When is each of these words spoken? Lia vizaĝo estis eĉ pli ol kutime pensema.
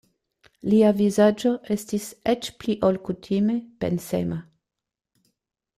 Lia 0.73 0.87
vizaĝo 1.01 1.51
estis 1.75 2.07
eĉ 2.33 2.49
pli 2.63 2.77
ol 2.89 2.99
kutime 3.11 3.61
pensema. 3.85 4.43